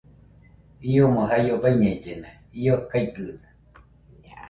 [0.93, 2.29] Iomo jaio baiñellena,
[2.63, 3.47] io gaigɨde